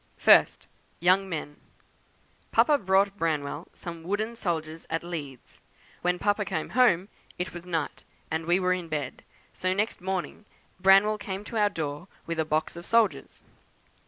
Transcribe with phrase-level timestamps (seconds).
[0.17, 0.65] First,
[0.99, 1.57] 'Young Men.'
[2.51, 5.61] Papa bought Branwell some wooden soldiers at Leeds;
[6.01, 10.45] when Papa came home it was night, and we were in bed, so next morning
[10.79, 13.43] Branwell came to our door with a box of soldiers.